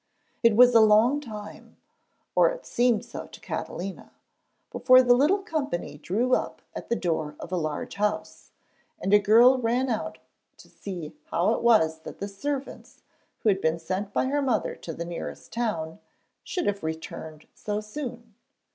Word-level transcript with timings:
It 0.41 0.55
was 0.55 0.73
a 0.73 0.81
long 0.81 1.19
time 1.21 1.77
or 2.33 2.49
it 2.49 2.65
seemed 2.65 3.05
so 3.05 3.27
to 3.27 3.39
Catalina 3.39 4.11
before 4.71 5.03
the 5.03 5.13
little 5.13 5.43
company 5.43 5.99
drew 5.99 6.33
up 6.33 6.59
at 6.75 6.89
the 6.89 6.95
door 6.95 7.35
of 7.39 7.51
a 7.51 7.55
large 7.55 7.97
house, 7.97 8.49
and 8.99 9.13
a 9.13 9.19
girl 9.19 9.59
ran 9.59 9.89
out 9.91 10.17
to 10.57 10.69
see 10.69 11.15
how 11.25 11.53
it 11.53 11.61
was 11.61 11.99
that 11.99 12.17
the 12.17 12.27
servants 12.27 13.03
who 13.43 13.49
had 13.49 13.61
been 13.61 13.77
sent 13.77 14.11
by 14.11 14.25
her 14.25 14.41
mother 14.41 14.73
to 14.77 14.91
the 14.91 15.05
nearest 15.05 15.53
town 15.53 15.99
should 16.43 16.65
have 16.65 16.81
returned 16.81 17.45
so 17.53 17.79
soon. 17.79 18.33